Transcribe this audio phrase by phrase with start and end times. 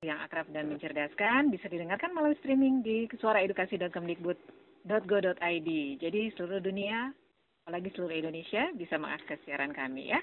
[0.00, 5.70] yang akrab dan mencerdaskan bisa didengarkan melalui streaming di suaraedukasi.kemdikbud.go.id.
[6.00, 7.12] Jadi seluruh dunia,
[7.60, 10.16] apalagi seluruh Indonesia bisa mengakses siaran kami ya.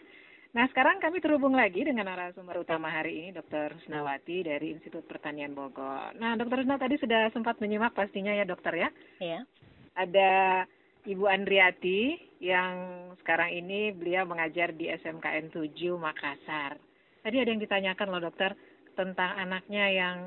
[0.58, 3.78] Nah sekarang kami terhubung lagi dengan narasumber utama hari ini Dr.
[3.78, 6.18] Husnawati dari Institut Pertanian Bogor.
[6.18, 6.66] Nah Dr.
[6.66, 8.89] Husna tadi sudah sempat menyimak pastinya ya dokter ya.
[9.21, 9.46] Iya.
[9.94, 10.66] Ada
[11.05, 12.73] Ibu Andriati yang
[13.21, 15.70] sekarang ini beliau mengajar di SMKN 7
[16.02, 16.82] Makassar.
[17.21, 18.57] Tadi ada yang ditanyakan loh dokter,
[18.98, 20.18] tentang anaknya yang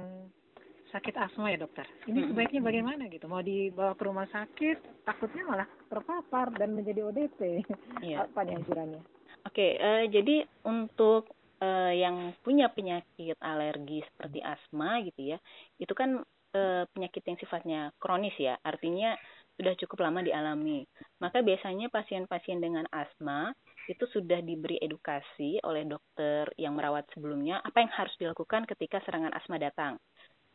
[0.91, 1.87] sakit asma ya dokter.
[2.07, 3.27] Ini sebaiknya bagaimana gitu?
[3.31, 7.63] Mau dibawa ke rumah sakit, takutnya malah terpapar dan menjadi ODP.
[8.03, 8.27] Iya.
[8.27, 9.03] Apa nih anjurannya?
[9.47, 11.31] Oke, uh, jadi untuk
[11.63, 15.39] uh, yang punya penyakit alergi seperti asma gitu ya,
[15.79, 16.21] itu kan
[16.55, 19.15] uh, penyakit yang sifatnya kronis ya, artinya
[19.59, 20.87] sudah cukup lama dialami.
[21.21, 23.53] Maka biasanya pasien-pasien dengan asma
[23.91, 29.35] itu sudah diberi edukasi oleh dokter yang merawat sebelumnya apa yang harus dilakukan ketika serangan
[29.35, 29.99] asma datang.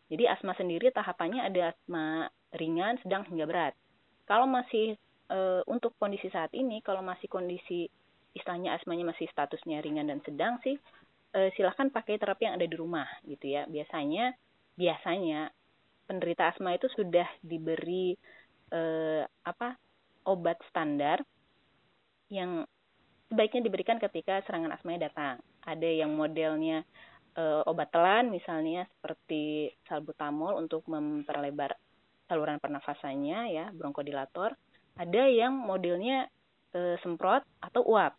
[0.08, 3.73] Jadi asma sendiri tahapannya ada asma ringan, sedang hingga berat.
[4.29, 4.96] Kalau masih
[5.29, 7.90] e, untuk kondisi saat ini, kalau masih kondisi
[8.38, 10.77] istilahnya asmanya masih statusnya ringan dan sedang sih,
[11.34, 13.66] e, silahkan pakai terapi yang ada di rumah gitu ya.
[13.66, 14.38] Biasanya
[14.77, 15.49] biasanya
[16.05, 18.13] penderita asma itu sudah diberi
[18.71, 18.82] e,
[19.46, 19.77] apa
[20.26, 21.21] obat standar
[22.30, 22.66] yang
[23.30, 25.35] sebaiknya diberikan ketika serangan asmanya datang.
[25.66, 26.85] Ada yang modelnya
[27.34, 31.77] e, obat telan misalnya seperti salbutamol untuk memperlebar
[32.26, 34.57] saluran pernafasannya ya, bronkodilator.
[34.98, 36.29] Ada yang modelnya
[36.74, 38.13] e, semprot atau uap.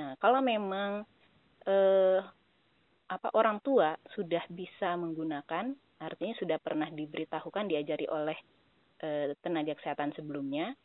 [0.00, 1.04] Nah, kalau memang
[1.66, 1.76] e,
[3.10, 8.38] apa orang tua sudah bisa menggunakan, artinya sudah pernah diberitahukan diajari oleh
[9.00, 10.76] e, tenaga kesehatan sebelumnya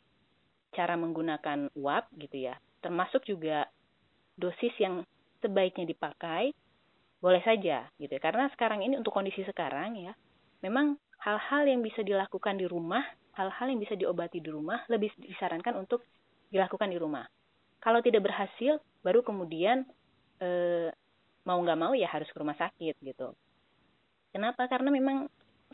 [0.72, 3.68] cara menggunakan uap gitu ya termasuk juga
[4.36, 5.02] dosis yang
[5.40, 6.52] sebaiknya dipakai
[7.26, 8.22] boleh saja gitu ya.
[8.22, 10.14] Karena sekarang ini untuk kondisi sekarang ya,
[10.62, 10.94] memang
[11.26, 13.02] hal-hal yang bisa dilakukan di rumah,
[13.34, 16.06] hal-hal yang bisa diobati di rumah lebih disarankan untuk
[16.54, 17.26] dilakukan di rumah.
[17.82, 19.86] Kalau tidak berhasil, baru kemudian
[20.38, 20.50] e,
[21.46, 23.34] mau nggak mau ya harus ke rumah sakit gitu.
[24.30, 24.70] Kenapa?
[24.70, 25.26] Karena memang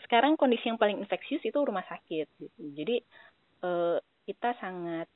[0.06, 2.62] sekarang kondisi yang paling infeksius itu rumah sakit gitu.
[2.76, 3.02] Jadi
[3.62, 3.72] e,
[4.28, 5.08] kita sangat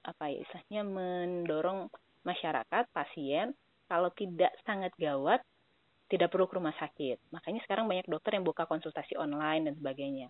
[0.00, 1.92] apa ya istilahnya mendorong
[2.24, 3.52] masyarakat pasien
[3.90, 5.44] kalau tidak sangat gawat
[6.10, 7.22] tidak perlu ke rumah sakit.
[7.30, 10.28] Makanya sekarang banyak dokter yang buka konsultasi online dan sebagainya.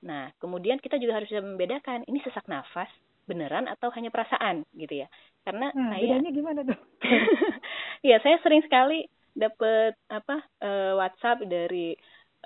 [0.00, 2.88] Nah, kemudian kita juga harus bisa membedakan ini sesak nafas
[3.28, 5.08] beneran atau hanya perasaan gitu ya.
[5.44, 6.80] Karena hmm, saya bedanya gimana dok?
[8.08, 9.04] ya, saya sering sekali
[9.36, 11.94] dapat apa uh, WhatsApp dari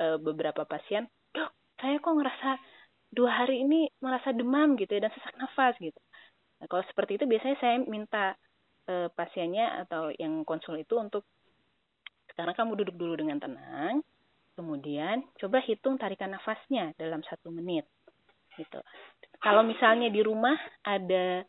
[0.01, 2.51] uh, beberapa pasien, "Dok, saya kok ngerasa
[3.15, 5.99] dua hari ini merasa demam gitu ya dan sesak nafas gitu."
[6.61, 8.33] Nah, kalau seperti itu biasanya saya minta
[8.89, 11.29] e, pasiennya atau yang konsul itu untuk
[12.33, 14.01] sekarang kamu duduk dulu dengan tenang,
[14.57, 17.87] kemudian coba hitung tarikan nafasnya dalam satu menit.
[18.55, 18.81] Gitu.
[19.43, 20.57] Kalau misalnya di rumah
[20.87, 21.45] ada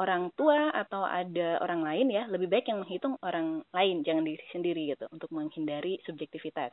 [0.00, 4.44] orang tua atau ada orang lain ya, lebih baik yang menghitung orang lain, jangan diri
[4.50, 6.72] sendiri gitu, untuk menghindari subjektivitas.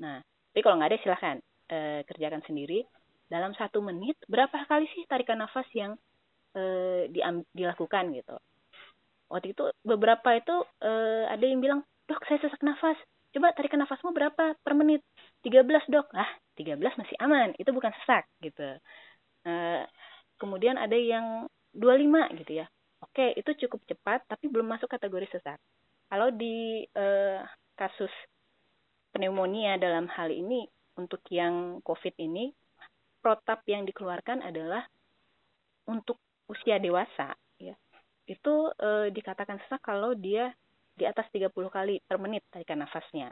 [0.00, 0.22] Nah,
[0.52, 1.36] tapi kalau nggak ada silahkan
[1.68, 2.84] e, kerjakan sendiri.
[3.32, 5.96] Dalam satu menit, berapa kali sih tarikan nafas yang
[6.52, 6.62] e,
[7.56, 8.36] dilakukan gitu?
[9.32, 10.90] Waktu itu beberapa itu e,
[11.32, 13.00] ada yang bilang dok saya sesak nafas.
[13.32, 15.00] Coba tarikan nafasmu berapa per menit?
[15.40, 16.12] 13 dok.
[16.12, 16.28] Ah
[16.60, 17.56] 13 masih aman.
[17.56, 18.76] Itu bukan sesak gitu.
[19.48, 19.52] E,
[20.36, 22.66] kemudian ada yang 25 gitu ya.
[23.00, 25.56] Oke itu cukup cepat tapi belum masuk kategori sesak.
[26.12, 27.06] Kalau di e,
[27.80, 28.12] kasus
[29.12, 32.52] pneumonia dalam hal ini untuk yang COVID ini
[33.22, 34.82] protap yang dikeluarkan adalah
[35.86, 36.18] untuk
[36.50, 37.78] usia dewasa ya.
[38.26, 40.50] Itu e, dikatakan sesak kalau dia
[40.92, 43.30] di atas 30 kali per menit tarikan nafasnya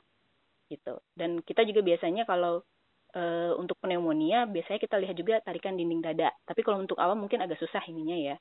[0.70, 1.02] gitu.
[1.12, 2.62] Dan kita juga biasanya kalau
[3.10, 3.22] e,
[3.58, 6.30] untuk pneumonia biasanya kita lihat juga tarikan dinding dada.
[6.47, 8.36] Tapi kalau untuk awam mungkin agak susah ininya ya.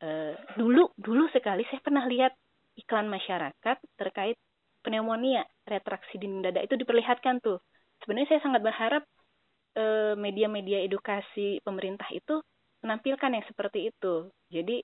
[0.00, 0.08] E,
[0.56, 2.32] dulu dulu sekali saya pernah lihat
[2.80, 4.38] iklan masyarakat terkait
[4.88, 7.60] pneumonia retraksi dinding dada itu diperlihatkan tuh
[8.00, 9.04] sebenarnya saya sangat berharap
[10.18, 12.42] media-media edukasi pemerintah itu
[12.82, 14.30] menampilkan yang seperti itu.
[14.50, 14.82] Jadi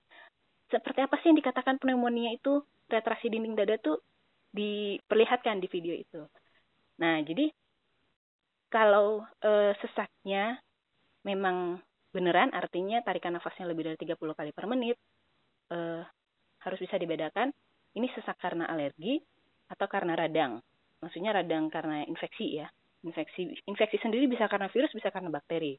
[0.71, 4.03] seperti apa sih yang dikatakan pneumonia itu retraksi dinding dada tuh
[4.55, 6.23] diperlihatkan di video itu.
[7.03, 7.51] Nah, jadi
[8.71, 10.59] kalau e, sesaknya
[11.27, 11.79] memang
[12.15, 14.99] beneran artinya tarikan nafasnya lebih dari 30 kali per menit
[15.71, 15.79] e,
[16.63, 17.51] harus bisa dibedakan
[17.95, 19.23] ini sesak karena alergi
[19.69, 20.61] atau karena radang.
[21.01, 22.69] Maksudnya radang karena infeksi ya.
[23.05, 25.77] Infeksi infeksi sendiri bisa karena virus, bisa karena bakteri.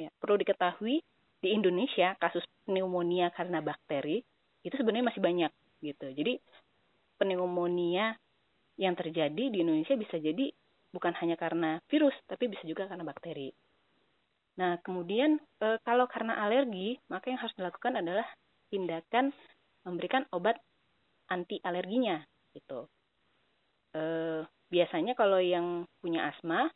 [0.00, 0.98] Ya, perlu diketahui
[1.40, 4.20] di Indonesia kasus pneumonia karena bakteri
[4.60, 6.06] itu sebenarnya masih banyak gitu.
[6.12, 6.36] Jadi
[7.16, 8.16] pneumonia
[8.80, 10.52] yang terjadi di Indonesia bisa jadi
[10.90, 13.52] bukan hanya karena virus, tapi bisa juga karena bakteri.
[14.58, 18.26] Nah, kemudian e, kalau karena alergi, maka yang harus dilakukan adalah
[18.68, 19.32] tindakan
[19.86, 20.58] memberikan obat
[21.30, 22.20] anti alerginya
[22.52, 22.90] gitu.
[23.90, 24.02] E,
[24.70, 26.70] biasanya kalau yang punya asma,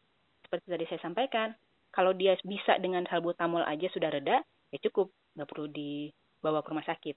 [0.46, 1.48] seperti tadi saya sampaikan,
[1.94, 4.42] kalau dia bisa dengan salbutamol aja sudah reda,
[4.74, 7.16] ya cukup, nggak perlu dibawa ke rumah sakit.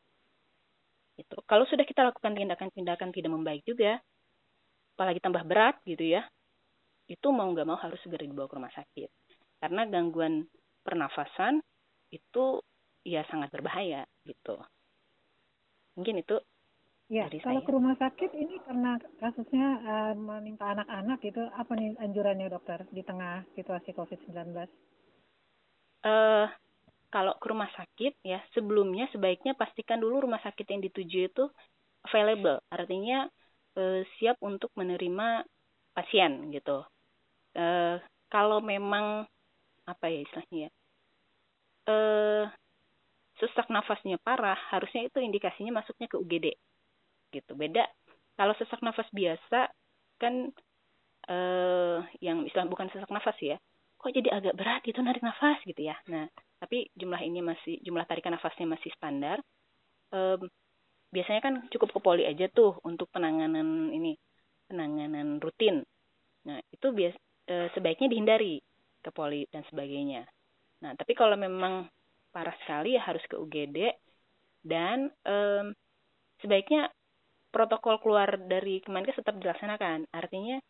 [1.18, 1.38] Itu.
[1.50, 3.98] Kalau sudah kita lakukan tindakan-tindakan tidak membaik juga,
[4.94, 6.22] apalagi tambah berat gitu ya,
[7.10, 9.10] itu mau nggak mau harus segera dibawa ke rumah sakit.
[9.58, 10.46] Karena gangguan
[10.86, 11.58] pernafasan
[12.14, 12.62] itu
[13.02, 14.62] ya sangat berbahaya gitu.
[15.98, 16.38] Mungkin itu
[17.08, 17.68] Ya, dari kalau saya.
[17.68, 23.00] ke rumah sakit ini karena kasusnya uh, menimpa anak-anak itu apa nih anjurannya dokter di
[23.00, 24.36] tengah situasi COVID-19?
[26.04, 26.52] Uh,
[27.08, 31.48] kalau ke rumah sakit ya sebelumnya sebaiknya pastikan dulu rumah sakit yang dituju itu
[32.12, 33.32] available, artinya
[33.80, 35.48] uh, siap untuk menerima
[35.96, 36.84] pasien gitu.
[37.56, 39.24] Uh, kalau memang
[39.88, 40.70] apa ya istilahnya ya,
[41.88, 42.44] uh,
[43.40, 46.67] sesak nafasnya parah, harusnya itu indikasinya masuknya ke UGD
[47.32, 47.54] gitu.
[47.54, 47.86] Beda
[48.38, 49.72] kalau sesak nafas biasa
[50.22, 50.54] kan
[51.30, 53.58] uh, yang istilah bukan sesak nafas ya,
[53.98, 55.98] kok jadi agak berat gitu narik nafas gitu ya.
[56.10, 56.30] Nah,
[56.62, 59.42] tapi jumlah ini masih jumlah tarikan nafasnya masih standar.
[60.14, 60.48] Um,
[61.12, 64.20] biasanya kan cukup ke poli aja tuh untuk penanganan ini
[64.68, 65.84] penanganan rutin.
[66.48, 67.16] Nah, itu bias
[67.48, 68.60] e, sebaiknya dihindari
[69.00, 70.28] ke poli dan sebagainya.
[70.84, 71.88] Nah, tapi kalau memang
[72.36, 73.96] parah sekali ya harus ke UGD
[74.68, 75.72] dan um,
[76.44, 76.92] sebaiknya
[77.58, 80.06] protokol keluar dari Kemenkes tetap dilaksanakan.
[80.14, 80.62] Artinya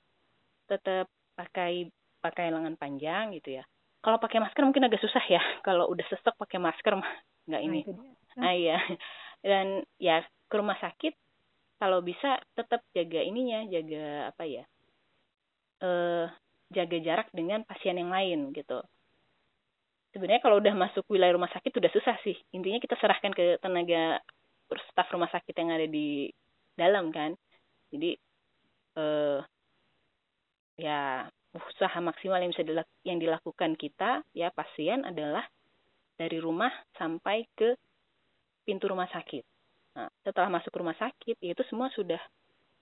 [0.71, 1.91] tetap pakai
[2.23, 3.63] pakai lengan panjang gitu ya.
[3.99, 5.43] Kalau pakai masker mungkin agak susah ya.
[5.67, 7.11] Kalau udah sesek pakai masker mah
[7.51, 7.83] nggak ini.
[8.39, 8.79] Nah, iya.
[9.43, 11.11] Dan ya ke rumah sakit
[11.77, 14.65] kalau bisa tetap jaga ininya, jaga apa ya?
[15.77, 16.25] Eh
[16.73, 18.81] jaga jarak dengan pasien yang lain gitu
[20.11, 24.19] sebenarnya kalau udah masuk wilayah rumah sakit udah susah sih intinya kita serahkan ke tenaga
[24.91, 26.27] staf rumah sakit yang ada di
[26.77, 27.33] dalam kan
[27.91, 28.15] jadi
[28.97, 29.41] eh
[30.77, 31.25] ya
[31.57, 35.41] usaha maksimal yang bisa dilak yang dilakukan kita ya pasien adalah
[36.17, 37.77] dari rumah sampai ke
[38.65, 39.45] pintu rumah sakit.
[39.95, 42.19] Nah, setelah masuk rumah sakit, itu semua sudah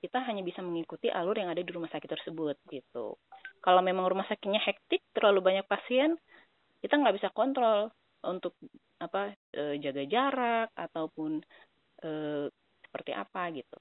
[0.01, 3.15] kita hanya bisa mengikuti alur yang ada di rumah sakit tersebut gitu.
[3.61, 6.17] Kalau memang rumah sakitnya hektik, terlalu banyak pasien,
[6.81, 7.91] kita nggak bisa kontrol
[8.25, 8.57] untuk
[8.97, 11.41] apa e, jaga jarak ataupun
[12.01, 12.09] e,
[12.95, 13.75] seperti apa gitu.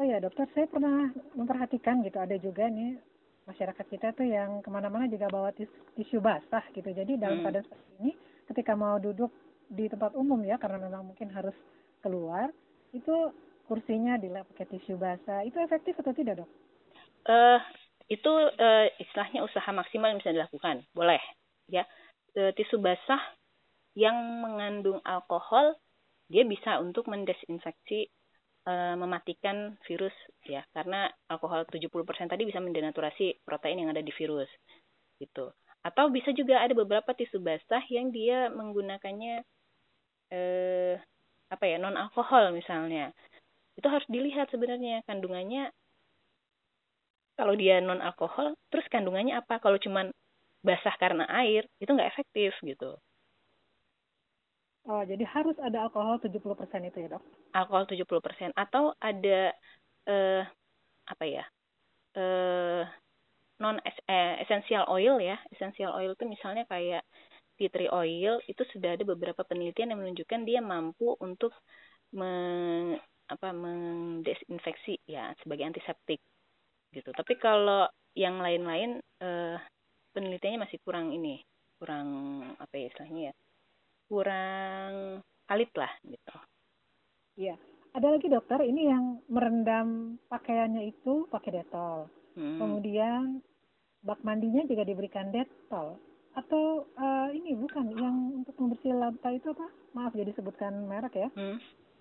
[0.00, 2.96] Oh ya dokter, saya pernah memperhatikan gitu ada juga nih
[3.44, 5.68] masyarakat kita tuh yang ke mana-mana juga bawa tis
[6.00, 6.88] tisu basah gitu.
[6.88, 7.44] Jadi dalam hmm.
[7.44, 8.10] keadaan seperti ini,
[8.48, 9.28] ketika mau duduk
[9.68, 11.52] di tempat umum ya karena memang mungkin harus
[12.00, 12.48] keluar,
[12.96, 13.28] itu
[13.68, 15.44] kursinya dipakai tisu basah.
[15.44, 16.50] Itu efektif atau tidak dok?
[17.28, 17.60] Uh,
[18.08, 21.20] itu uh, istilahnya usaha maksimal yang bisa dilakukan, boleh
[21.70, 21.86] ya
[22.34, 23.22] e, tisu basah
[23.94, 25.78] yang mengandung alkohol
[26.30, 28.06] dia bisa untuk mendesinfeksi
[28.64, 30.14] e, mematikan virus
[30.46, 30.62] ya.
[30.70, 34.48] Karena alkohol 70% tadi bisa mendenaturasi protein yang ada di virus
[35.18, 35.50] gitu.
[35.82, 39.42] Atau bisa juga ada beberapa tisu basah yang dia menggunakannya
[40.30, 40.94] eh
[41.50, 43.10] apa ya non alkohol misalnya.
[43.74, 45.74] Itu harus dilihat sebenarnya kandungannya
[47.34, 49.58] kalau dia non alkohol terus kandungannya apa?
[49.58, 50.12] Kalau cuman
[50.60, 53.00] basah karena air itu nggak efektif gitu.
[54.88, 57.22] Oh, jadi harus ada alkohol 70% itu ya, Dok?
[57.52, 59.52] Alkohol 70% atau ada
[60.08, 60.42] eh
[61.06, 61.44] apa ya?
[62.16, 62.82] eh
[63.60, 65.36] non eh, essential oil ya.
[65.52, 67.04] Essential oil itu misalnya kayak
[67.60, 71.52] tea oil itu sudah ada beberapa penelitian yang menunjukkan dia mampu untuk
[72.16, 72.96] meng,
[73.28, 76.20] apa mendesinfeksi ya sebagai antiseptik
[76.96, 77.10] gitu.
[77.12, 79.58] Tapi kalau yang lain-lain eh
[80.16, 81.38] penelitiannya masih kurang ini
[81.78, 82.08] kurang
[82.58, 83.34] apa ya istilahnya ya
[84.10, 86.34] kurang valid lah gitu
[87.38, 87.54] iya
[87.94, 92.58] ada lagi dokter ini yang merendam pakaiannya itu pakai detol hmm.
[92.58, 93.38] kemudian
[94.02, 95.94] bak mandinya juga diberikan detol
[96.34, 101.30] atau uh, ini bukan yang untuk membersih lantai itu apa maaf jadi sebutkan merek ya
[101.30, 101.58] hmm.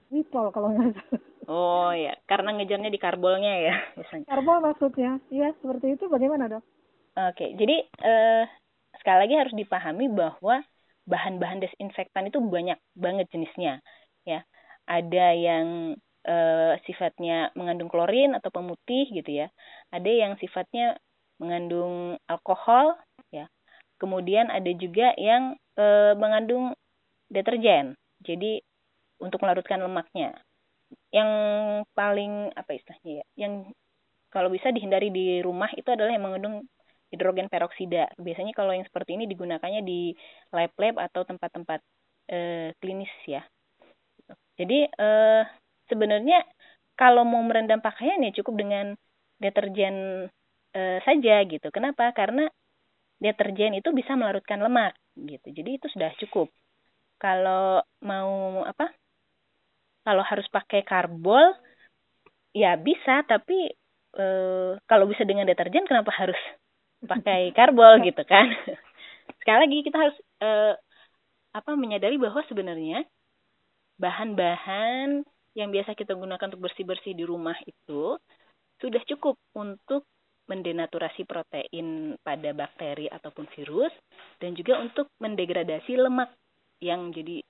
[0.10, 1.22] Wipol kalau nggak salah.
[1.50, 4.25] Oh ya, karena ngejarnya di karbolnya ya biasanya.
[4.25, 6.10] Karbol maksudnya, iya seperti itu.
[6.10, 6.66] Bagaimana dok?
[7.13, 8.44] Oke, jadi eh,
[8.98, 10.66] sekali lagi harus dipahami bahwa
[11.06, 13.79] bahan-bahan desinfektan itu banyak banget jenisnya,
[14.25, 14.44] ya.
[14.89, 19.48] Ada yang eh, sifatnya mengandung klorin atau pemutih gitu ya.
[19.94, 20.98] Ada yang sifatnya
[21.39, 22.98] mengandung alkohol,
[23.32, 23.48] ya.
[24.01, 26.74] Kemudian ada juga yang eh, mengandung
[27.29, 27.96] deterjen.
[28.25, 28.60] Jadi
[29.22, 30.36] untuk melarutkan lemaknya.
[31.13, 31.32] Yang
[31.94, 33.25] paling apa istilahnya ya?
[33.46, 33.53] Yang
[34.34, 36.65] kalau bisa dihindari di rumah itu adalah yang mengandung
[37.10, 38.13] hidrogen peroksida.
[38.18, 40.13] Biasanya kalau yang seperti ini digunakannya di
[40.54, 41.80] lab-lab atau tempat-tempat
[42.30, 42.38] e,
[42.78, 43.42] klinis ya.
[44.58, 45.10] Jadi e,
[45.89, 46.46] sebenarnya
[46.94, 48.86] kalau mau merendam pakaian ya cukup dengan
[49.42, 50.28] deterjen
[50.75, 51.68] e, saja gitu.
[51.74, 52.13] Kenapa?
[52.13, 52.46] Karena
[53.20, 55.50] deterjen itu bisa melarutkan lemak gitu.
[55.51, 56.48] Jadi itu sudah cukup.
[57.20, 58.94] Kalau mau apa?
[60.08, 61.51] Kalau harus pakai karbol
[62.56, 63.70] ya bisa tapi
[64.16, 64.25] e,
[64.89, 66.39] kalau bisa dengan deterjen kenapa harus
[67.03, 68.51] pakai karbol gitu kan
[69.39, 70.50] sekali lagi kita harus e,
[71.56, 73.08] apa menyadari bahwa sebenarnya
[74.00, 75.24] bahan-bahan
[75.58, 78.15] yang biasa kita gunakan untuk bersih-bersih di rumah itu
[78.79, 80.08] sudah cukup untuk
[80.50, 83.94] mendenaturasi protein pada bakteri ataupun virus
[84.41, 86.32] dan juga untuk mendegradasi lemak
[86.82, 87.44] yang jadi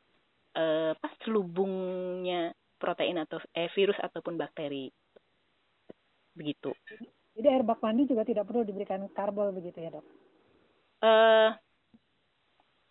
[0.57, 4.91] eh, pas selubungnya protein atau eh, virus ataupun bakteri.
[6.35, 6.75] Begitu.
[7.39, 10.03] Jadi air bak mandi juga tidak perlu diberikan karbol begitu ya dok?
[10.99, 11.55] Uh,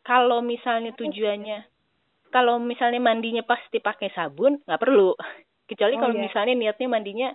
[0.08, 1.68] kalau misalnya tujuannya,
[2.32, 5.12] kalau misalnya mandinya pasti pakai sabun, nggak perlu.
[5.68, 6.24] Kecuali oh, kalau iya.
[6.24, 7.28] misalnya niatnya mandinya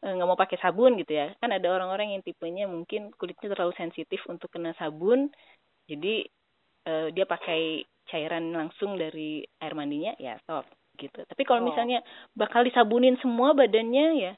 [0.00, 1.36] eh, nggak mau pakai sabun gitu ya.
[1.36, 5.28] Kan ada orang-orang yang tipenya mungkin kulitnya terlalu sensitif untuk kena sabun,
[5.84, 6.24] jadi
[6.88, 10.64] uh, dia pakai cairan langsung dari air mandinya, ya stop
[10.96, 11.20] gitu.
[11.20, 11.68] Tapi kalau oh.
[11.68, 12.00] misalnya
[12.32, 14.32] bakal disabunin semua badannya ya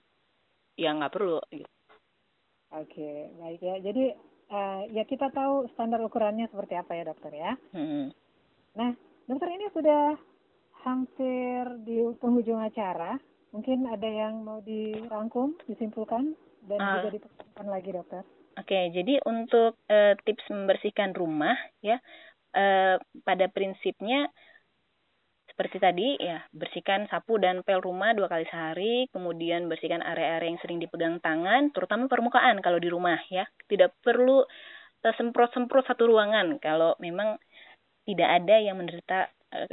[0.75, 1.78] ya nggak perlu gitu.
[2.77, 3.77] Oke, baik ya.
[3.81, 4.13] Jadi
[4.53, 7.53] uh, ya kita tahu standar ukurannya seperti apa ya dokter ya.
[7.73, 8.13] Hmm.
[8.77, 8.93] Nah,
[9.25, 10.17] dokter ini sudah
[10.85, 13.17] hampir di penghujung acara.
[13.57, 16.37] Mungkin ada yang mau dirangkum, disimpulkan
[16.69, 17.01] dan uh.
[17.01, 18.23] juga diperhatikan lagi dokter.
[18.59, 22.03] Oke, jadi untuk uh, tips membersihkan rumah ya,
[22.59, 24.29] uh, pada prinsipnya
[25.59, 30.63] seperti tadi ya bersihkan sapu dan pel rumah dua kali sehari kemudian bersihkan area-area yang
[30.63, 33.43] sering dipegang tangan terutama permukaan kalau di rumah ya.
[33.67, 37.43] Tidak perlu uh, semprot-semprot satu ruangan kalau memang
[38.07, 39.67] tidak ada yang menderita uh,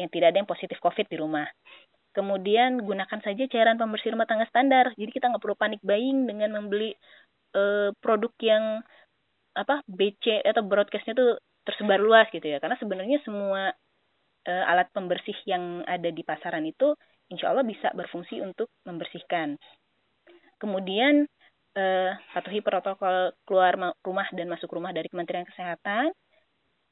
[0.00, 1.44] yang tidak ada yang positif covid di rumah.
[2.16, 4.96] Kemudian gunakan saja cairan pembersih rumah tangga standar.
[4.96, 6.96] Jadi kita nggak perlu panik buying dengan membeli
[7.52, 8.80] uh, produk yang
[9.52, 11.36] apa BC atau broadcastnya tuh
[11.68, 12.64] tersebar luas gitu ya.
[12.64, 13.76] Karena sebenarnya semua
[14.48, 16.96] uh, alat pembersih yang ada di pasaran itu
[17.28, 19.60] insya Allah bisa berfungsi untuk membersihkan.
[20.56, 21.28] Kemudian
[21.76, 26.10] uh, patuhi protokol keluar rumah dan masuk rumah dari Kementerian Kesehatan.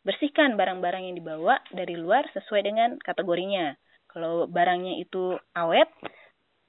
[0.06, 3.74] Bersihkan barang-barang yang dibawa dari luar sesuai dengan kategorinya.
[4.06, 5.90] Kalau barangnya itu awet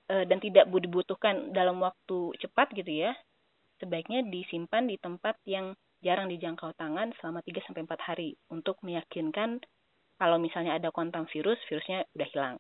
[0.10, 3.14] uh, dan tidak dibutuhkan dalam waktu cepat gitu ya,
[3.78, 9.62] sebaiknya disimpan di tempat yang jarang dijangkau tangan selama 3 sampai 4 hari untuk meyakinkan
[10.18, 12.56] kalau misalnya ada kontak virus, virusnya udah hilang.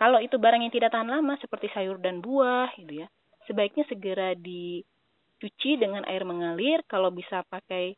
[0.00, 3.06] Kalau itu barang yang tidak tahan lama seperti sayur dan buah gitu ya,
[3.44, 6.80] sebaiknya segera dicuci dengan air mengalir.
[6.88, 7.92] Kalau bisa pakai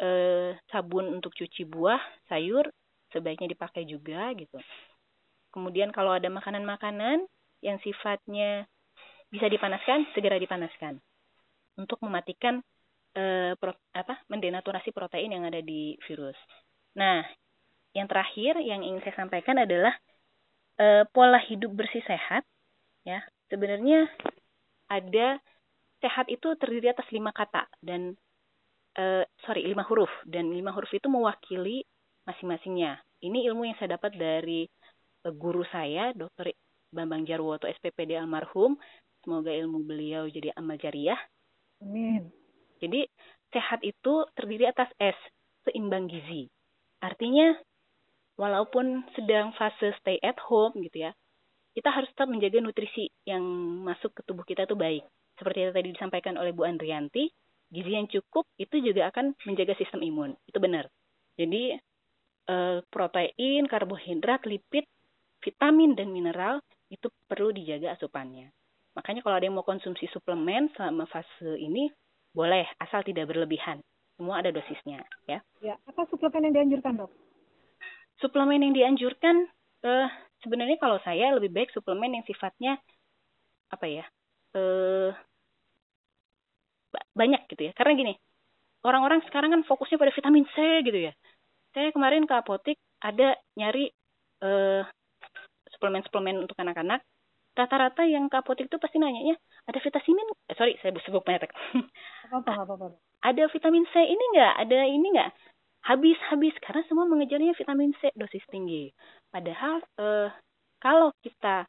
[0.00, 2.00] eh, sabun untuk cuci buah,
[2.32, 2.64] sayur,
[3.12, 4.56] sebaiknya dipakai juga gitu.
[5.52, 7.28] Kemudian kalau ada makanan-makanan
[7.60, 8.64] yang sifatnya
[9.28, 10.96] bisa dipanaskan, segera dipanaskan
[11.76, 12.64] untuk mematikan
[13.12, 16.36] eh, pro, apa mendenaturasi protein yang ada di virus.
[16.96, 17.24] Nah,
[17.92, 19.92] yang terakhir yang ingin saya sampaikan adalah
[20.80, 22.44] e, pola hidup bersih sehat
[23.04, 23.20] ya.
[23.52, 24.08] Sebenarnya
[24.88, 25.36] ada
[26.00, 28.16] sehat itu terdiri atas lima kata dan
[28.96, 30.10] e, sorry lima huruf.
[30.24, 31.84] Dan lima huruf itu mewakili
[32.24, 33.00] masing-masingnya.
[33.22, 34.64] Ini ilmu yang saya dapat dari
[35.22, 36.56] e, guru saya dokter
[36.92, 38.76] Bambang Jarwoto SPPD almarhum.
[39.22, 41.20] Semoga ilmu beliau jadi amal jariah.
[41.84, 42.26] Amin.
[42.82, 43.06] Jadi
[43.54, 45.14] sehat itu terdiri atas S
[45.62, 46.50] seimbang gizi.
[46.98, 47.54] Artinya
[48.42, 51.14] walaupun sedang fase stay at home gitu ya,
[51.78, 53.42] kita harus tetap menjaga nutrisi yang
[53.86, 55.06] masuk ke tubuh kita itu baik.
[55.38, 57.30] Seperti yang tadi disampaikan oleh Bu Andrianti,
[57.70, 60.34] gizi yang cukup itu juga akan menjaga sistem imun.
[60.44, 60.90] Itu benar.
[61.38, 61.78] Jadi
[62.50, 64.84] eh, protein, karbohidrat, lipid,
[65.40, 66.58] vitamin dan mineral
[66.90, 68.52] itu perlu dijaga asupannya.
[68.92, 71.88] Makanya kalau ada yang mau konsumsi suplemen selama fase ini
[72.36, 73.80] boleh asal tidak berlebihan.
[74.20, 75.40] Semua ada dosisnya ya.
[75.64, 77.31] Ya, apa suplemen yang dianjurkan, Dok?
[78.20, 79.48] Suplemen yang dianjurkan
[79.86, 80.08] uh,
[80.42, 82.76] sebenarnya kalau saya lebih baik suplemen yang sifatnya
[83.72, 84.04] apa ya
[84.58, 85.10] uh,
[87.16, 87.72] banyak gitu ya.
[87.72, 88.14] Karena gini
[88.82, 91.12] orang-orang sekarang kan fokusnya pada vitamin C gitu ya.
[91.72, 93.88] Saya kemarin ke apotek ada nyari
[94.44, 94.84] uh,
[95.72, 97.00] suplemen-suplemen untuk anak-anak.
[97.52, 99.36] Rata-rata yang ke apotek itu pasti nanya
[99.68, 101.54] ada vitamin eh, sorry saya sebut merek
[102.34, 102.86] apa apa apa
[103.22, 105.30] ada vitamin C ini enggak ada ini enggak
[105.82, 108.90] habis-habis karena semua mengejarnya vitamin C dosis tinggi.
[109.30, 110.30] Padahal eh,
[110.78, 111.66] kalau kita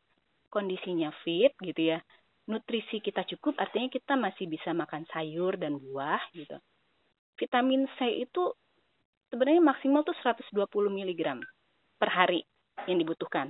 [0.54, 2.00] kondisinya fit gitu ya,
[2.46, 6.58] nutrisi kita cukup, artinya kita masih bisa makan sayur dan buah gitu.
[7.42, 8.54] Vitamin C itu
[9.34, 11.22] sebenarnya maksimal tuh 120 mg
[11.98, 12.46] per hari
[12.86, 13.50] yang dibutuhkan.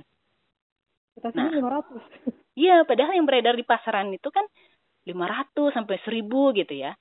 [1.14, 2.00] Kita nah, 500.
[2.54, 4.46] Iya, padahal yang beredar di pasaran itu kan
[5.10, 6.94] 500 sampai 1000 gitu ya.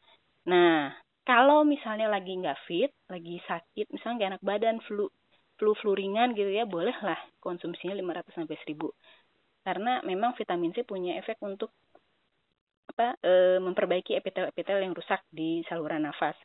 [0.50, 0.90] Nah,
[1.24, 5.08] kalau misalnya lagi nggak fit, lagi sakit, misalnya nggak enak badan, flu,
[5.56, 8.92] flu flu ringan gitu ya, bolehlah konsumsinya 500 sampai 1000.
[9.64, 11.72] Karena memang vitamin C punya efek untuk
[12.92, 16.36] apa e, memperbaiki epitel-epitel yang rusak di saluran nafas.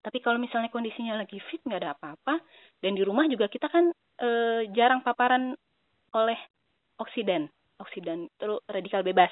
[0.00, 2.40] Tapi kalau misalnya kondisinya lagi fit nggak ada apa-apa
[2.80, 4.28] dan di rumah juga kita kan e,
[4.72, 5.52] jarang paparan
[6.16, 6.38] oleh
[6.96, 7.46] oksidan
[7.78, 9.30] oksidan itu radikal bebas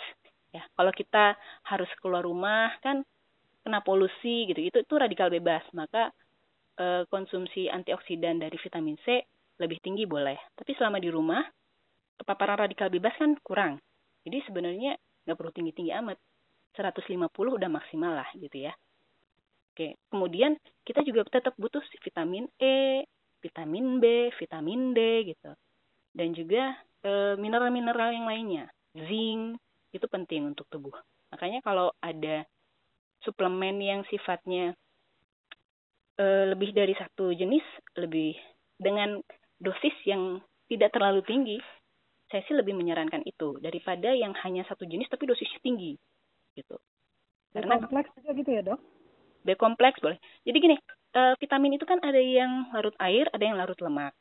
[0.55, 1.35] ya kalau kita
[1.66, 3.02] harus keluar rumah kan
[3.67, 5.67] kena polusi gitu itu itu radikal bebas.
[5.75, 6.15] Maka
[6.79, 9.27] e, konsumsi antioksidan dari vitamin C
[9.59, 10.39] lebih tinggi boleh.
[10.55, 11.43] Tapi selama di rumah
[12.23, 13.83] paparan radikal bebas kan kurang.
[14.23, 14.95] Jadi sebenarnya
[15.27, 16.17] nggak perlu tinggi tinggi amat
[16.79, 18.73] 150 udah maksimal lah gitu ya.
[19.75, 20.55] Oke kemudian
[20.87, 23.03] kita juga tetap butuh vitamin E
[23.43, 25.01] vitamin B vitamin D
[25.35, 25.51] gitu.
[26.17, 26.73] Dan juga
[27.07, 28.65] Eh, mineral-mineral yang lainnya.
[28.99, 29.63] Zinc
[29.95, 30.97] itu penting untuk tubuh.
[31.31, 32.43] Makanya kalau ada
[33.26, 34.73] suplemen yang sifatnya
[36.16, 37.64] e, lebih dari satu jenis,
[37.99, 38.38] lebih
[38.78, 39.18] dengan
[39.59, 40.38] dosis yang
[40.71, 41.59] tidak terlalu tinggi,
[42.30, 45.95] saya sih lebih menyarankan itu daripada yang hanya satu jenis tapi dosisnya tinggi,
[46.59, 46.76] gitu.
[47.54, 48.80] Karena B kompleks juga gitu ya dok?
[49.47, 50.18] B kompleks boleh.
[50.42, 50.76] Jadi gini,
[51.14, 54.12] e, vitamin itu kan ada yang larut air, ada yang larut lemak.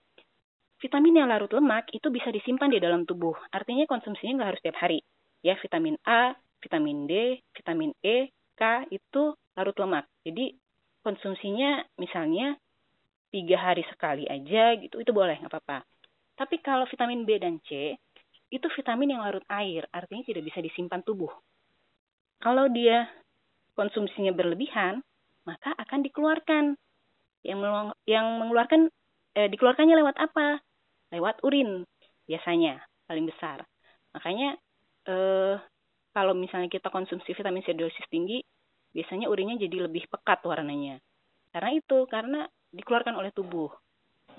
[0.78, 3.34] Vitamin yang larut lemak itu bisa disimpan di dalam tubuh.
[3.50, 5.00] Artinya konsumsinya nggak harus setiap hari.
[5.42, 10.08] Ya, vitamin A, vitamin D, vitamin E, K itu larut lemak.
[10.24, 10.56] Jadi
[11.06, 12.58] konsumsinya misalnya
[13.30, 15.84] tiga hari sekali aja gitu, itu boleh nggak apa-apa.
[16.36, 17.96] Tapi kalau vitamin B dan C
[18.52, 21.32] itu vitamin yang larut air, artinya tidak bisa disimpan tubuh.
[22.40, 23.08] Kalau dia
[23.76, 25.04] konsumsinya berlebihan,
[25.44, 26.80] maka akan dikeluarkan.
[27.46, 27.60] Yang
[28.10, 28.90] yang mengeluarkan
[29.38, 30.64] eh, dikeluarkannya lewat apa?
[31.14, 31.86] lewat urin
[32.26, 33.64] biasanya paling besar.
[34.12, 34.58] Makanya
[35.06, 35.56] eh,
[36.16, 38.40] kalau misalnya kita konsumsi vitamin C dosis tinggi,
[38.96, 41.04] biasanya urinnya jadi lebih pekat warnanya.
[41.52, 43.68] Karena itu, karena dikeluarkan oleh tubuh.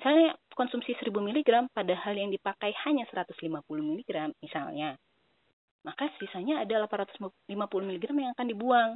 [0.01, 3.37] Misalnya konsumsi 1000 mg padahal yang dipakai hanya 150
[3.69, 4.97] mg misalnya.
[5.85, 8.91] Maka sisanya ada 850 mg yang akan dibuang.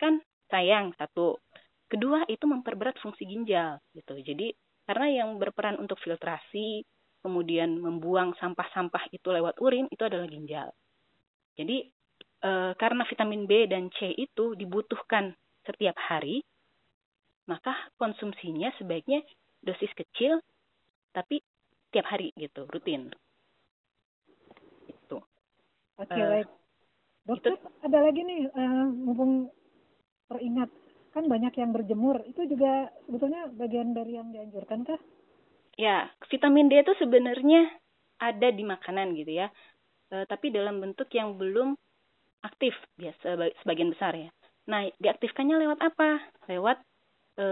[0.00, 1.40] Kan sayang satu.
[1.88, 4.16] Kedua itu memperberat fungsi ginjal gitu.
[4.20, 4.52] Jadi
[4.84, 6.84] karena yang berperan untuk filtrasi,
[7.24, 10.68] kemudian membuang sampah-sampah itu lewat urin itu adalah ginjal.
[11.56, 11.88] Jadi
[12.44, 15.32] e, karena vitamin B dan C itu dibutuhkan
[15.64, 16.44] setiap hari,
[17.48, 19.24] maka konsumsinya sebaiknya
[19.64, 20.44] dosis kecil
[21.16, 21.40] tapi
[21.88, 23.08] tiap hari gitu, rutin.
[24.84, 25.24] Itu.
[25.96, 26.48] Oke, okay, uh, baik.
[27.24, 29.48] Dokter, itu, ada lagi nih uh, mumpung
[30.28, 30.68] teringat
[31.14, 34.98] kan banyak yang berjemur, itu juga sebetulnya bagian dari yang dianjurkan kah?
[35.78, 37.66] ya vitamin D itu sebenarnya
[38.22, 39.50] ada di makanan gitu ya
[40.10, 41.74] e, tapi dalam bentuk yang belum
[42.44, 44.28] aktif biasa sebagian besar ya.
[44.68, 46.20] Nah diaktifkannya lewat apa?
[46.46, 46.78] Lewat
[47.40, 47.46] e,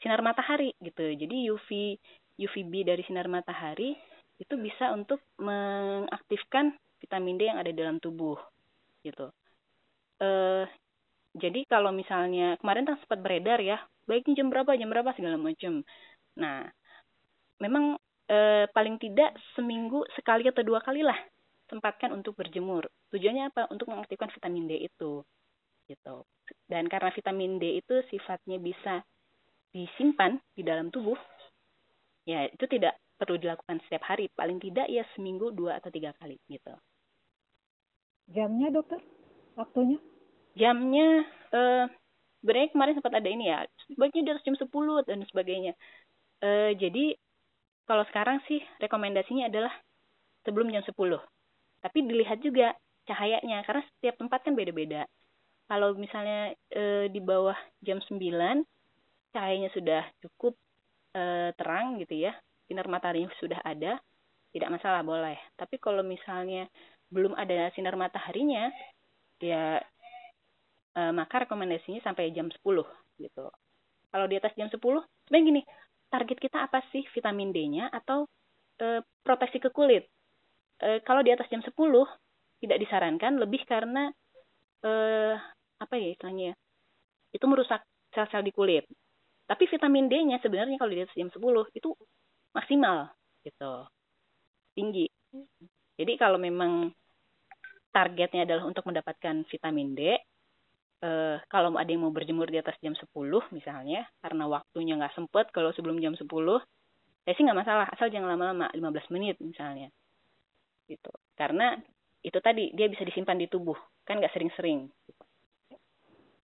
[0.00, 1.12] sinar matahari gitu.
[1.12, 1.68] Jadi UV
[2.40, 3.94] UVB dari sinar matahari
[4.40, 8.40] itu bisa untuk mengaktifkan vitamin D yang ada dalam tubuh
[9.04, 9.28] gitu.
[10.18, 10.28] E,
[11.32, 15.80] jadi kalau misalnya kemarin kan sempat beredar ya baiknya jam berapa jam berapa segala macam
[16.36, 16.68] nah
[17.60, 17.96] memang
[18.28, 21.16] e, paling tidak seminggu sekali atau dua kali lah
[21.72, 22.84] sempatkan untuk berjemur.
[23.08, 23.72] Tujuannya apa?
[23.72, 25.24] Untuk mengaktifkan vitamin D itu.
[25.88, 26.16] Gitu.
[26.68, 29.00] Dan karena vitamin D itu sifatnya bisa
[29.72, 31.16] disimpan di dalam tubuh,
[32.28, 34.28] ya itu tidak perlu dilakukan setiap hari.
[34.28, 36.76] Paling tidak ya seminggu dua atau tiga kali gitu.
[38.28, 39.00] Jamnya dokter?
[39.56, 39.96] Waktunya?
[40.52, 41.24] Jamnya,
[41.56, 41.84] eh,
[42.44, 45.72] sebenarnya kemarin sempat ada ini ya, sebaiknya di atas jam 10 dan sebagainya.
[46.44, 47.16] Eh, jadi
[47.88, 49.72] kalau sekarang sih rekomendasinya adalah
[50.44, 51.20] sebelum jam 10.
[51.82, 52.72] Tapi dilihat juga
[53.10, 55.04] cahayanya karena setiap tempat kan beda-beda.
[55.66, 58.62] Kalau misalnya e, di bawah jam 9
[59.32, 60.54] cahayanya sudah cukup
[61.16, 62.32] e, terang gitu ya,
[62.68, 63.98] sinar matahari sudah ada,
[64.54, 65.38] tidak masalah boleh.
[65.58, 66.68] Tapi kalau misalnya
[67.10, 68.70] belum ada sinar mataharinya,
[69.42, 69.80] ya
[70.94, 72.86] e, maka rekomendasinya sampai jam 10
[73.18, 73.44] gitu.
[74.12, 74.78] Kalau di atas jam 10,
[75.24, 75.62] sebenarnya gini,
[76.12, 78.28] target kita apa sih vitamin D-nya atau
[78.76, 80.04] e, proteksi ke kulit.
[80.82, 81.70] E, kalau di atas jam 10
[82.58, 84.10] tidak disarankan lebih karena
[84.82, 84.90] e,
[85.78, 86.54] apa ya istilahnya ya,
[87.38, 88.84] itu merusak sel-sel di kulit.
[89.46, 91.38] Tapi vitamin D-nya sebenarnya kalau di atas jam 10
[91.74, 91.90] itu
[92.54, 93.14] maksimal
[93.46, 93.86] gitu.
[94.74, 95.06] Tinggi.
[95.98, 96.90] Jadi kalau memang
[97.92, 100.00] targetnya adalah untuk mendapatkan vitamin D,
[101.02, 105.52] eh, kalau ada yang mau berjemur di atas jam 10 misalnya, karena waktunya nggak sempet
[105.52, 106.64] kalau sebelum jam 10,
[107.28, 109.92] ya sih nggak masalah, asal jangan lama-lama, 15 menit misalnya.
[110.92, 111.12] Gitu.
[111.34, 111.80] Karena
[112.22, 114.86] itu tadi, dia bisa disimpan di tubuh, kan nggak sering-sering.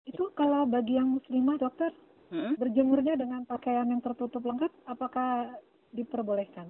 [0.04, 1.90] Itu kalau bagi yang muslimah, dokter,
[2.30, 2.60] hmm?
[2.60, 5.56] berjemurnya dengan pakaian yang tertutup lengkap, apakah
[5.90, 6.68] diperbolehkan?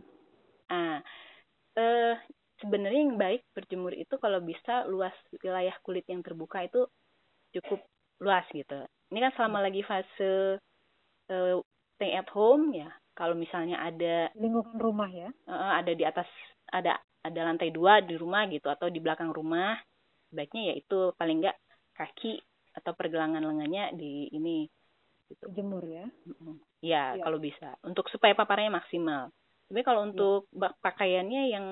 [0.71, 1.03] Ah,
[1.77, 2.17] eh,
[2.63, 6.87] sebenarnya yang baik berjemur itu kalau bisa luas wilayah kulit yang terbuka itu
[7.59, 7.83] cukup
[8.23, 8.87] luas gitu.
[9.11, 10.59] Ini kan selama lagi fase
[11.31, 11.55] uh,
[11.99, 12.91] stay at home ya.
[13.15, 16.27] Kalau misalnya ada lingkungan rumah ya, uh, ada di atas
[16.71, 19.81] ada ada lantai dua di rumah gitu atau di belakang rumah,
[20.29, 21.57] baiknya ya itu paling enggak
[21.97, 22.37] kaki
[22.77, 24.69] atau pergelangan lengannya di ini
[25.33, 25.49] gitu.
[25.57, 26.05] jemur ya.
[26.85, 27.81] Ya, ya, kalau bisa.
[27.81, 29.33] Untuk supaya paparannya maksimal.
[29.71, 30.09] Tapi kalau iya.
[30.13, 30.69] untuk ya.
[30.85, 31.67] pakaiannya yang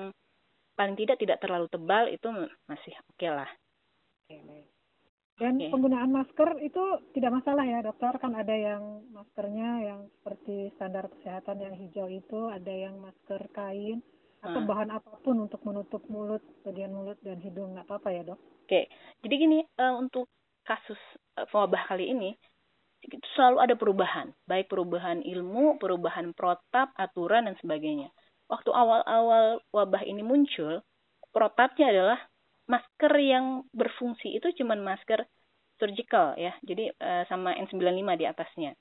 [0.73, 2.27] paling tidak tidak terlalu tebal itu
[2.65, 3.49] masih oke okay lah.
[4.25, 4.67] Oke, baik.
[5.33, 5.69] Dan okay.
[5.73, 6.83] penggunaan masker itu
[7.17, 12.53] tidak masalah ya dokter, kan ada yang maskernya yang seperti standar kesehatan yang hijau itu,
[12.53, 14.05] ada yang masker kain
[14.43, 14.69] atau hmm.
[14.69, 18.39] bahan apa pun untuk menutup mulut, bagian mulut dan hidung nggak apa-apa ya dok?
[18.39, 18.83] Oke, okay.
[19.23, 20.27] jadi gini uh, untuk
[20.67, 20.99] kasus
[21.39, 22.35] uh, wabah kali ini
[23.03, 28.11] itu selalu ada perubahan, baik perubahan ilmu, perubahan protap, aturan dan sebagainya.
[28.47, 30.83] Waktu awal-awal wabah ini muncul,
[31.35, 32.19] protapnya adalah
[32.67, 35.27] masker yang berfungsi itu cuman masker
[35.79, 36.55] surgical ya.
[36.63, 38.71] Jadi uh, sama N95 di atasnya.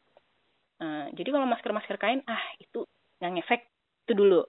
[0.79, 2.87] Uh, jadi kalau masker-masker kain ah itu
[3.18, 3.62] nggak ngefek
[4.07, 4.42] itu dulu.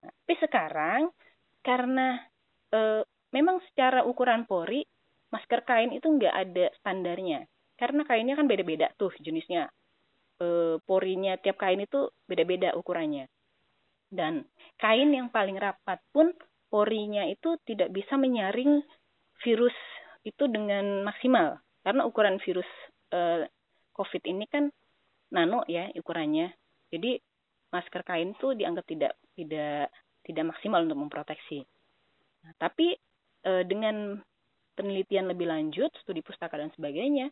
[0.00, 1.12] Tapi sekarang
[1.60, 2.20] karena
[2.72, 4.82] uh, memang secara ukuran pori
[5.30, 7.46] masker kain itu nggak ada standarnya.
[7.78, 9.70] Karena kainnya kan beda-beda tuh jenisnya.
[10.36, 13.24] E, porinya tiap kain itu beda-beda ukurannya.
[14.10, 14.44] Dan
[14.76, 16.34] kain yang paling rapat pun
[16.68, 18.82] porinya itu tidak bisa menyaring
[19.40, 19.74] virus
[20.26, 22.68] itu dengan maksimal karena ukuran virus
[23.10, 23.48] eh,
[23.96, 24.68] COVID ini kan
[25.32, 26.52] nano ya ukurannya.
[26.92, 27.16] Jadi
[27.70, 29.90] masker kain tuh dianggap tidak tidak
[30.26, 31.64] tidak maksimal untuk memproteksi.
[32.44, 32.94] Nah, tapi
[33.46, 34.20] eh, dengan
[34.76, 37.28] penelitian lebih lanjut, studi pustaka dan sebagainya,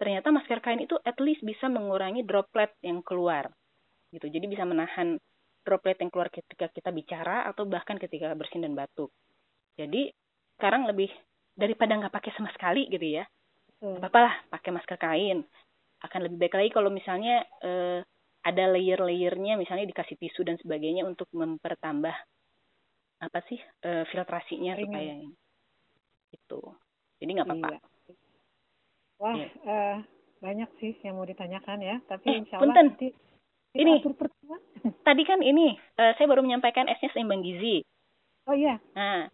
[0.00, 3.52] ternyata masker kain itu at least bisa mengurangi droplet yang keluar.
[4.10, 4.26] Gitu.
[4.26, 5.20] Jadi bisa menahan
[5.60, 9.12] droplet yang keluar ketika kita bicara atau bahkan ketika bersin dan batuk.
[9.76, 10.08] Jadi
[10.56, 11.12] sekarang lebih
[11.52, 13.24] daripada nggak pakai sama sekali gitu ya,
[13.84, 14.00] hmm.
[14.00, 15.44] apa lah pakai masker kain.
[16.00, 18.00] Akan lebih baik lagi kalau misalnya eh,
[18.40, 22.16] ada layer-layernya, misalnya dikasih tisu dan sebagainya untuk mempertambah
[23.20, 24.84] apa sih eh, filtrasinya Ringan.
[24.88, 25.36] supaya ini.
[26.32, 26.60] Itu.
[27.20, 27.68] Jadi nggak apa-apa.
[27.68, 27.80] Iya.
[29.20, 29.34] Wah.
[29.36, 29.48] Iya.
[29.68, 29.96] uh,
[30.40, 33.12] banyak sih yang mau ditanyakan ya, tapi eh, insya Allah nanti
[33.76, 34.00] ini
[35.06, 37.84] tadi kan ini uh, saya baru menyampaikan S-nya seimbang gizi.
[38.48, 38.80] Oh iya.
[38.96, 39.28] Nah,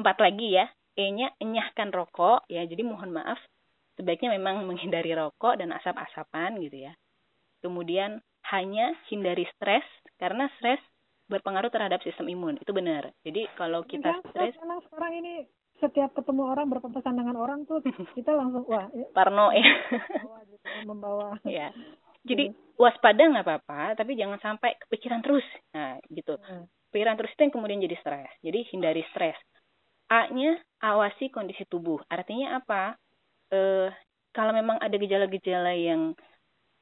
[0.00, 0.66] empat lagi ya.
[0.98, 2.64] E-nya enyahkan rokok ya.
[2.66, 3.38] Jadi mohon maaf
[3.94, 6.92] sebaiknya memang menghindari rokok dan asap-asapan gitu ya.
[7.62, 8.18] Kemudian
[8.54, 9.84] hanya hindari stres
[10.16, 10.80] karena stres
[11.28, 12.56] berpengaruh terhadap sistem imun.
[12.60, 13.12] Itu benar.
[13.22, 15.34] Jadi kalau kita stres memang sekarang ini
[15.78, 17.78] setiap ketemu orang berpapasan dengan orang tuh
[18.18, 19.68] kita langsung wah parno ya.
[19.94, 21.28] membawa, gitu, membawa.
[21.46, 21.70] Ya
[22.28, 22.44] jadi
[22.76, 25.46] waspada nggak apa-apa tapi jangan sampai kepikiran terus.
[25.72, 26.36] Nah gitu.
[26.36, 26.66] Hmm.
[26.88, 28.32] pikiran terus itu yang kemudian jadi stres.
[28.40, 29.36] Jadi hindari stres.
[30.08, 32.00] A-nya awasi kondisi tubuh.
[32.08, 32.96] Artinya apa?
[33.52, 33.92] Eh
[34.32, 36.16] kalau memang ada gejala-gejala yang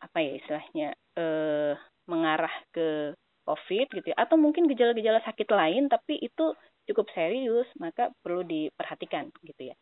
[0.03, 1.75] apa ya istilahnya eh
[2.07, 6.55] mengarah ke COVID gitu ya, atau mungkin gejala-gejala sakit lain tapi itu
[6.87, 9.77] cukup serius maka perlu diperhatikan gitu ya.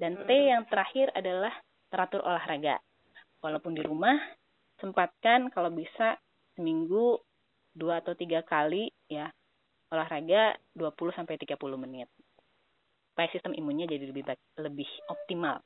[0.00, 0.48] Dan T hmm.
[0.50, 1.52] yang terakhir adalah
[1.92, 2.80] teratur olahraga.
[3.44, 4.16] Walaupun di rumah
[4.80, 6.16] sempatkan kalau bisa
[6.56, 7.20] seminggu
[7.76, 9.28] dua atau tiga kali ya
[9.94, 12.08] olahraga 20 sampai 30 menit.
[13.14, 15.62] Supaya sistem imunnya jadi lebih baik, lebih optimal.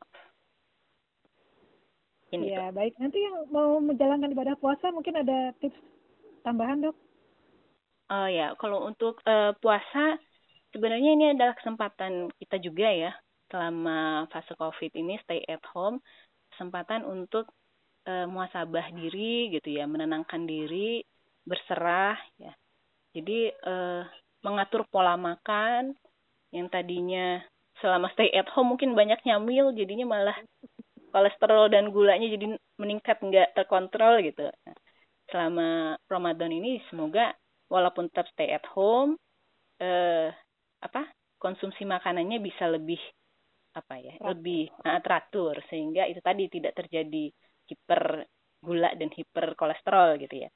[2.29, 2.77] Ini ya, itu.
[2.77, 2.95] baik.
[3.01, 5.79] Nanti yang mau menjalankan ibadah puasa mungkin ada tips
[6.45, 6.97] tambahan, Dok?
[8.09, 10.17] Oh ya, kalau untuk uh, puasa
[10.73, 13.12] sebenarnya ini adalah kesempatan kita juga ya
[13.49, 16.01] selama fase Covid ini stay at home,
[16.53, 17.49] kesempatan untuk
[18.05, 21.01] e, muasabah diri gitu ya, menenangkan diri,
[21.49, 22.53] berserah ya.
[23.17, 23.75] Jadi e,
[24.45, 25.97] mengatur pola makan
[26.53, 27.41] yang tadinya
[27.81, 30.37] selama stay at home mungkin banyak nyamil jadinya malah
[31.11, 34.49] kolesterol dan gulanya jadi meningkat nggak terkontrol gitu.
[34.49, 34.77] Nah,
[35.29, 37.33] selama Ramadan ini semoga
[37.68, 39.16] walaupun tetap stay at home
[39.79, 40.33] eh
[40.83, 41.07] apa
[41.38, 42.99] konsumsi makanannya bisa lebih
[43.77, 47.31] apa ya lebih uh, teratur sehingga itu tadi tidak terjadi
[47.68, 48.27] hiper
[48.59, 50.51] gula dan hiper kolesterol gitu ya.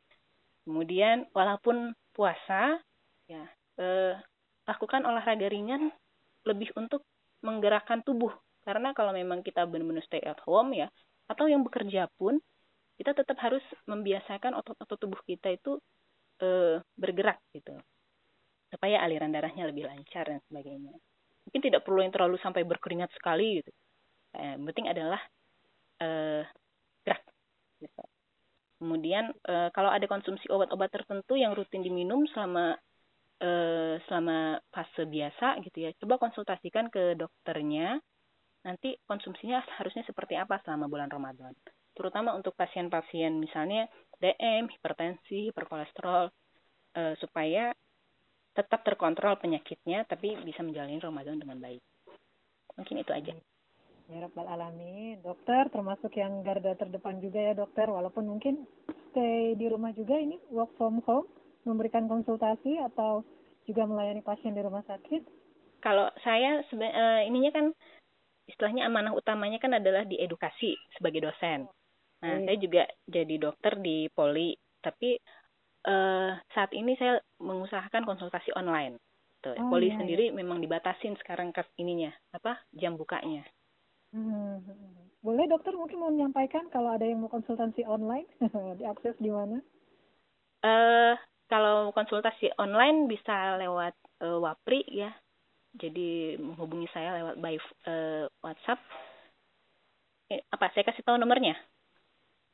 [0.66, 2.78] Kemudian walaupun puasa
[3.26, 3.42] ya
[3.78, 4.14] eh,
[4.66, 5.90] lakukan olahraga ringan
[6.46, 7.06] lebih untuk
[7.42, 8.30] menggerakkan tubuh
[8.62, 10.87] karena kalau memang kita benar-benar stay at home ya
[11.31, 12.38] atau yang bekerja pun
[12.98, 15.81] kita tetap harus membiasakan otot-otot tubuh kita itu
[16.38, 17.75] e, bergerak gitu.
[18.70, 20.94] Supaya aliran darahnya lebih lancar dan sebagainya.
[21.48, 23.72] Mungkin tidak perlu yang terlalu sampai berkeringat sekali gitu.
[24.38, 25.20] Eh, yang penting adalah
[25.98, 26.09] e,
[27.03, 27.22] gerak
[27.83, 28.03] gitu.
[28.79, 32.79] Kemudian e, kalau ada konsumsi obat-obat tertentu yang rutin diminum selama
[33.42, 33.51] e,
[34.07, 37.98] selama fase biasa gitu ya coba konsultasikan ke dokternya
[38.62, 41.55] nanti konsumsinya harusnya seperti apa selama bulan Ramadan.
[41.92, 46.33] Terutama untuk pasien-pasien misalnya DM, hipertensi, hiperkolesterol,
[46.96, 47.75] e, supaya
[48.53, 51.83] tetap terkontrol penyakitnya tapi bisa menjalani Ramadan dengan baik.
[52.77, 53.35] Mungkin itu aja.
[54.09, 55.20] Ya Rabbal Alamin.
[55.20, 57.88] Dokter termasuk yang garda terdepan juga ya dokter.
[57.88, 58.64] Walaupun mungkin
[59.12, 61.29] stay di rumah juga ini work from home.
[61.62, 63.22] Memberikan konsultasi atau
[63.68, 65.22] juga melayani pasien di rumah sakit.
[65.83, 67.66] Kalau saya uh, ininya kan
[68.62, 71.66] istilahnya amanah utamanya kan adalah di edukasi sebagai dosen.
[72.22, 72.46] Nah, hmm.
[72.46, 75.18] saya juga jadi dokter di Poli, tapi
[75.90, 79.03] uh, saat ini saya mengusahakan konsultasi online.
[79.42, 80.38] Tuh, oh, Poli iya, sendiri iya.
[80.38, 83.42] memang dibatasin sekarang kas ininya, apa jam bukanya.
[84.14, 84.62] Hmm.
[85.18, 88.31] Boleh dokter mungkin mau menyampaikan kalau ada yang mau konsultasi online,
[88.79, 89.59] diakses di mana?
[90.62, 91.14] Eh, uh,
[91.51, 95.11] kalau konsultasi online bisa lewat uh, Wapri ya,
[95.72, 97.56] jadi menghubungi saya lewat by
[97.88, 98.80] uh, WhatsApp.
[100.28, 101.56] Eh, apa saya kasih tahu nomornya?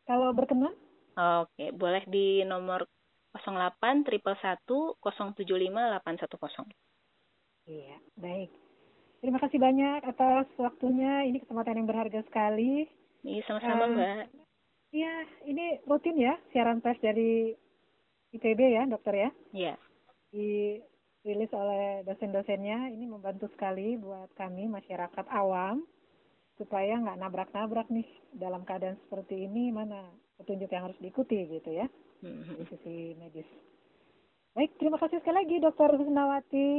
[0.06, 0.74] Kalau berkenan?
[1.18, 2.86] Oke, boleh di nomor
[3.34, 6.70] 08 triple 1 075 810.
[7.68, 8.50] Iya, baik.
[9.18, 11.26] Terima kasih banyak atas waktunya.
[11.26, 12.86] Ini kesempatan yang berharga sekali.
[13.26, 14.26] Iya, sama-sama, uh, Mbak.
[14.94, 17.52] Iya, ini rutin ya siaran pers dari
[18.32, 19.30] IPB ya, dokter ya?
[19.52, 19.74] Iya.
[20.32, 20.78] Di
[21.26, 25.82] rilis oleh dosen-dosennya ini membantu sekali buat kami masyarakat awam
[26.58, 31.86] supaya nggak nabrak-nabrak nih dalam keadaan seperti ini mana petunjuk yang harus diikuti gitu ya
[32.22, 32.54] mm-hmm.
[32.58, 33.48] di sisi medis.
[34.58, 36.70] Baik, terima kasih sekali lagi Dokter Husnawati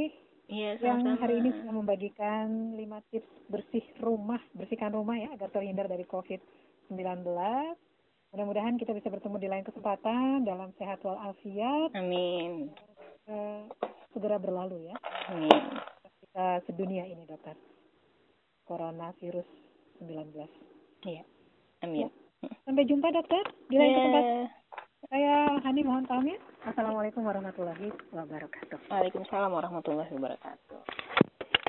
[0.52, 5.88] iya, yang hari ini sudah membagikan lima tips bersih rumah, bersihkan rumah ya agar terhindar
[5.88, 7.24] dari COVID-19.
[8.30, 11.90] Mudah-mudahan kita bisa bertemu di lain kesempatan dalam sehat walafiat.
[11.96, 12.68] Amin.
[13.24, 13.64] Uh,
[14.14, 14.96] segera berlalu ya.
[15.30, 15.50] Amin.
[16.20, 17.54] Kita sedunia ini dokter.
[18.66, 19.46] Corona virus
[19.98, 21.06] 19.
[21.06, 21.24] Iya.
[21.82, 22.06] Amin.
[22.06, 22.10] Ya.
[22.64, 23.98] Sampai jumpa dokter di lain yeah.
[23.98, 24.48] kesempatan.
[25.10, 26.38] Saya Hani mohon pamit.
[26.60, 28.78] Assalamualaikum warahmatullahi wabarakatuh.
[28.92, 30.78] Waalaikumsalam warahmatullahi wabarakatuh.